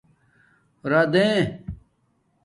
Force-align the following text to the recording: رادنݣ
رادنݣ 0.91 1.37